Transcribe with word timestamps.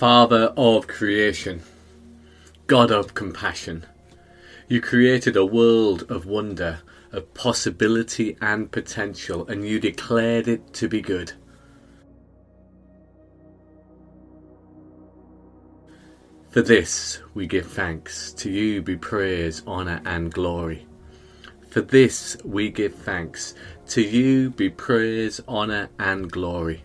Father 0.00 0.54
of 0.56 0.86
creation, 0.86 1.60
God 2.66 2.90
of 2.90 3.12
compassion, 3.12 3.84
you 4.66 4.80
created 4.80 5.36
a 5.36 5.44
world 5.44 6.10
of 6.10 6.24
wonder, 6.24 6.80
of 7.12 7.34
possibility 7.34 8.34
and 8.40 8.72
potential, 8.72 9.46
and 9.46 9.62
you 9.62 9.78
declared 9.78 10.48
it 10.48 10.72
to 10.72 10.88
be 10.88 11.02
good. 11.02 11.32
For 16.48 16.62
this 16.62 17.18
we 17.34 17.46
give 17.46 17.66
thanks. 17.66 18.32
To 18.38 18.48
you 18.48 18.80
be 18.80 18.96
praise, 18.96 19.62
honour, 19.66 20.00
and 20.06 20.32
glory. 20.32 20.86
For 21.68 21.82
this 21.82 22.38
we 22.42 22.70
give 22.70 22.94
thanks. 22.94 23.54
To 23.88 24.00
you 24.00 24.48
be 24.48 24.70
praise, 24.70 25.42
honour, 25.46 25.90
and 25.98 26.32
glory. 26.32 26.84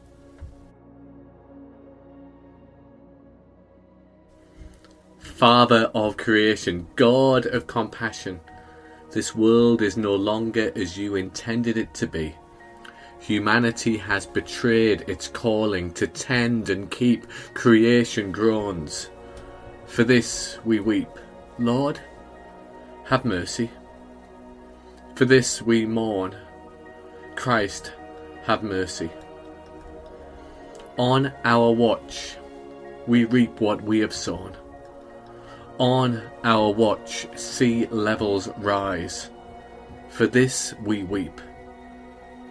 Father 5.35 5.91
of 5.93 6.15
creation, 6.15 6.87
God 6.95 7.45
of 7.45 7.67
compassion, 7.67 8.39
this 9.11 9.35
world 9.35 9.81
is 9.81 9.97
no 9.97 10.15
longer 10.15 10.71
as 10.77 10.97
you 10.97 11.15
intended 11.15 11.75
it 11.75 11.93
to 11.95 12.07
be. 12.07 12.33
Humanity 13.19 13.97
has 13.97 14.25
betrayed 14.25 15.01
its 15.09 15.27
calling 15.27 15.91
to 15.95 16.07
tend 16.07 16.69
and 16.69 16.89
keep 16.89 17.27
creation 17.53 18.31
groans. 18.31 19.09
For 19.87 20.05
this 20.05 20.57
we 20.63 20.79
weep. 20.79 21.09
Lord, 21.59 21.99
have 23.03 23.25
mercy. 23.25 23.69
For 25.15 25.25
this 25.25 25.61
we 25.61 25.85
mourn. 25.85 26.33
Christ, 27.35 27.91
have 28.43 28.63
mercy. 28.63 29.09
On 30.97 31.33
our 31.43 31.71
watch, 31.73 32.37
we 33.05 33.25
reap 33.25 33.59
what 33.59 33.81
we 33.81 33.99
have 33.99 34.13
sown. 34.13 34.55
On 35.77 36.21
our 36.45 36.71
watch, 36.71 37.27
sea 37.37 37.85
levels 37.87 38.47
rise. 38.57 39.29
For 40.07 40.25
this 40.25 40.73
we 40.81 41.03
weep. 41.03 41.41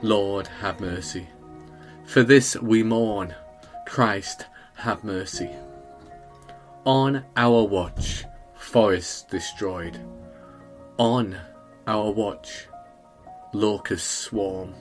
Lord, 0.03 0.47
have 0.47 0.79
mercy. 0.79 1.27
For 2.05 2.23
this 2.23 2.55
we 2.57 2.83
mourn. 2.83 3.35
Christ, 3.87 4.45
have 4.77 5.05
mercy. 5.05 5.49
On 6.85 7.25
our 7.35 7.65
watch, 7.65 8.25
forests 8.57 9.23
destroyed. 9.23 9.99
On 10.99 11.35
our 11.87 12.11
watch, 12.11 12.67
locusts 13.55 14.07
swarm. 14.07 14.75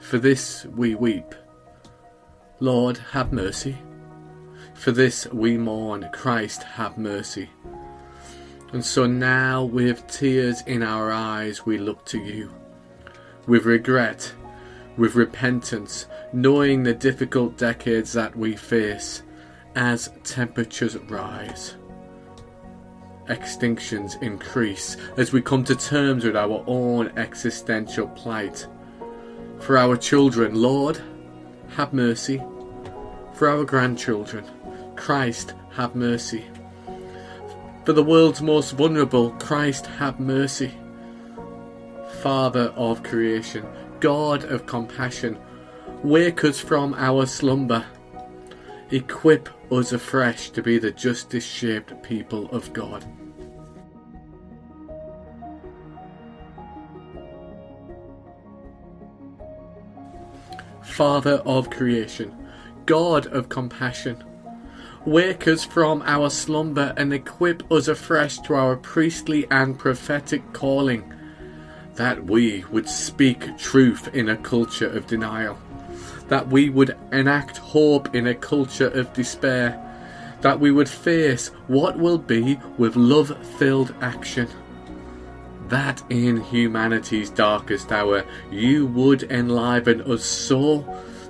For 0.00 0.18
this 0.18 0.64
we 0.66 0.96
weep. 0.96 1.36
Lord, 2.58 2.98
have 3.12 3.32
mercy. 3.32 3.78
For 4.74 4.92
this 4.92 5.26
we 5.28 5.56
mourn, 5.56 6.08
Christ 6.12 6.62
have 6.62 6.98
mercy. 6.98 7.48
And 8.72 8.84
so 8.84 9.06
now, 9.06 9.64
with 9.64 10.06
tears 10.08 10.62
in 10.66 10.82
our 10.82 11.12
eyes, 11.12 11.64
we 11.64 11.78
look 11.78 12.04
to 12.06 12.18
you. 12.18 12.52
With 13.46 13.64
regret, 13.64 14.32
with 14.96 15.14
repentance, 15.14 16.06
knowing 16.32 16.82
the 16.82 16.94
difficult 16.94 17.56
decades 17.56 18.12
that 18.14 18.36
we 18.36 18.56
face 18.56 19.22
as 19.76 20.10
temperatures 20.24 20.96
rise. 20.96 21.76
Extinctions 23.28 24.20
increase 24.22 24.96
as 25.16 25.32
we 25.32 25.40
come 25.40 25.64
to 25.64 25.74
terms 25.74 26.24
with 26.24 26.36
our 26.36 26.62
own 26.66 27.12
existential 27.16 28.08
plight. 28.08 28.66
For 29.60 29.78
our 29.78 29.96
children, 29.96 30.54
Lord, 30.54 31.00
have 31.76 31.92
mercy. 31.92 32.42
For 33.34 33.48
our 33.48 33.64
grandchildren, 33.64 34.44
Christ, 34.94 35.54
have 35.72 35.96
mercy. 35.96 36.46
For 37.84 37.92
the 37.92 38.02
world's 38.02 38.40
most 38.40 38.72
vulnerable, 38.72 39.30
Christ, 39.32 39.86
have 39.86 40.20
mercy. 40.20 40.72
Father 42.22 42.72
of 42.76 43.02
creation, 43.02 43.66
God 43.98 44.44
of 44.44 44.66
compassion, 44.66 45.36
wake 46.04 46.44
us 46.44 46.60
from 46.60 46.94
our 46.94 47.26
slumber. 47.26 47.84
Equip 48.90 49.48
us 49.72 49.92
afresh 49.92 50.50
to 50.50 50.62
be 50.62 50.78
the 50.78 50.92
justice 50.92 51.44
shaped 51.44 52.02
people 52.04 52.48
of 52.50 52.72
God. 52.72 53.04
Father 60.82 61.42
of 61.44 61.68
creation, 61.70 62.32
God 62.86 63.26
of 63.26 63.48
compassion, 63.48 64.22
Wake 65.04 65.46
us 65.46 65.62
from 65.64 66.02
our 66.06 66.30
slumber 66.30 66.94
and 66.96 67.12
equip 67.12 67.70
us 67.70 67.88
afresh 67.88 68.38
to 68.38 68.54
our 68.54 68.74
priestly 68.74 69.46
and 69.50 69.78
prophetic 69.78 70.54
calling, 70.54 71.12
that 71.96 72.24
we 72.24 72.64
would 72.70 72.88
speak 72.88 73.58
truth 73.58 74.08
in 74.14 74.30
a 74.30 74.36
culture 74.38 74.88
of 74.88 75.06
denial, 75.06 75.58
that 76.28 76.48
we 76.48 76.70
would 76.70 76.96
enact 77.12 77.58
hope 77.58 78.14
in 78.14 78.26
a 78.26 78.34
culture 78.34 78.88
of 78.88 79.12
despair, 79.12 79.78
that 80.40 80.58
we 80.58 80.70
would 80.70 80.88
face 80.88 81.48
what 81.66 81.98
will 81.98 82.16
be 82.18 82.58
with 82.78 82.96
love 82.96 83.36
filled 83.58 83.94
action. 84.00 84.48
That 85.68 86.02
in 86.08 86.40
humanity's 86.40 87.28
darkest 87.28 87.92
hour 87.92 88.24
you 88.50 88.86
would 88.86 89.24
enliven 89.24 90.00
us 90.10 90.24
so 90.24 90.80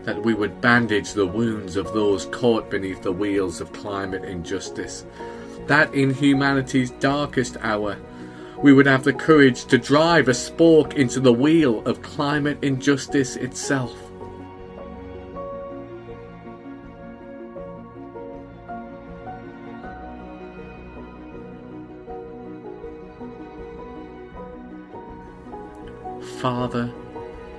that 0.05 0.23
we 0.23 0.35
would 0.35 0.61
bandage 0.61 1.13
the 1.13 1.27
wounds 1.27 1.77
of 1.77 1.93
those 1.93 2.27
caught 2.27 2.71
beneath 2.71 3.03
the 3.03 3.13
wheels 3.13 3.61
of 3.61 3.73
climate 3.73 4.25
injustice. 4.25 5.05
That 5.67 5.93
in 5.95 6.13
humanity's 6.13 6.91
darkest 6.93 7.57
hour, 7.61 7.97
we 8.63 8.73
would 8.73 8.87
have 8.87 9.05
the 9.05 9.13
courage 9.13 9.65
to 9.67 9.79
drive 9.79 10.29
a 10.29 10.35
spoke 10.35 10.95
into 10.95 11.21
the 11.21 11.33
wheel 11.33 11.87
of 11.87 12.03
climate 12.03 12.59
injustice 12.63 13.37
itself. 13.37 13.95
Father 26.41 26.93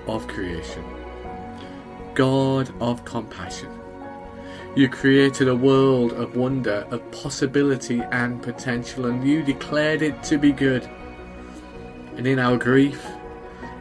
of 0.07 0.27
creation. 0.27 1.04
God 2.15 2.73
of 2.81 3.05
compassion. 3.05 3.69
You 4.75 4.89
created 4.89 5.47
a 5.47 5.55
world 5.55 6.13
of 6.13 6.35
wonder, 6.35 6.85
of 6.89 7.09
possibility 7.11 8.01
and 8.11 8.41
potential, 8.41 9.05
and 9.05 9.25
you 9.25 9.43
declared 9.43 10.01
it 10.01 10.21
to 10.23 10.37
be 10.37 10.51
good. 10.51 10.89
And 12.17 12.25
in 12.25 12.39
our 12.39 12.57
grief, 12.57 13.05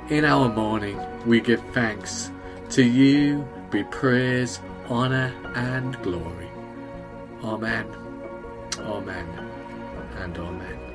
in 0.09 0.25
our 0.25 0.49
mourning, 0.49 1.01
we 1.27 1.41
give 1.41 1.63
thanks. 1.73 2.31
To 2.71 2.85
you 2.85 3.49
be 3.71 3.85
praise, 3.85 4.61
honour, 4.89 5.33
and 5.55 6.01
glory. 6.03 6.49
Amen. 7.43 7.87
Amen. 8.79 9.27
And 10.19 10.37
amen. 10.37 10.94